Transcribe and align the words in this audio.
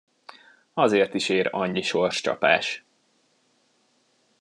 Azért 0.73 1.13
is 1.13 1.29
ér 1.29 1.47
annyi 1.51 1.81
sorscsapás. 1.81 2.83